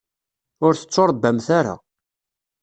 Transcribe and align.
Ur 0.65 0.73
tettuṛebbamt 0.75 1.47
ara. 1.59 1.75